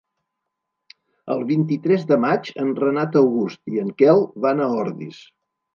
[1.35, 5.27] El vint-i-tres de maig en Renat August i en Quel van a Ordis.